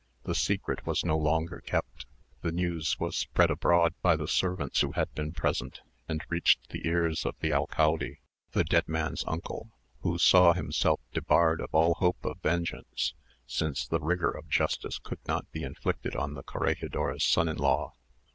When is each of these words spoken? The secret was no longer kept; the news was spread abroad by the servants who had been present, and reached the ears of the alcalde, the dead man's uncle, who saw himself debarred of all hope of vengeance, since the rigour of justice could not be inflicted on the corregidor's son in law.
The 0.23 0.33
secret 0.33 0.83
was 0.87 1.05
no 1.05 1.15
longer 1.15 1.61
kept; 1.63 2.07
the 2.41 2.51
news 2.51 2.99
was 2.99 3.15
spread 3.15 3.51
abroad 3.51 3.93
by 4.01 4.15
the 4.15 4.27
servants 4.27 4.81
who 4.81 4.93
had 4.93 5.13
been 5.13 5.31
present, 5.31 5.81
and 6.09 6.25
reached 6.27 6.69
the 6.69 6.87
ears 6.87 7.23
of 7.23 7.35
the 7.39 7.53
alcalde, 7.53 8.17
the 8.53 8.63
dead 8.63 8.87
man's 8.87 9.23
uncle, 9.27 9.69
who 9.99 10.17
saw 10.17 10.53
himself 10.53 11.01
debarred 11.13 11.61
of 11.61 11.69
all 11.71 11.93
hope 11.93 12.25
of 12.25 12.39
vengeance, 12.41 13.13
since 13.45 13.85
the 13.85 13.99
rigour 13.99 14.31
of 14.31 14.49
justice 14.49 14.97
could 14.97 15.19
not 15.27 15.45
be 15.51 15.61
inflicted 15.61 16.15
on 16.15 16.33
the 16.33 16.41
corregidor's 16.41 17.23
son 17.23 17.47
in 17.47 17.57
law. 17.57 17.93